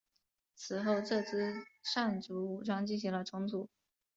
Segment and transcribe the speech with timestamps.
[0.55, 1.63] 此后这支
[1.93, 3.69] 掸族武装进行了重组。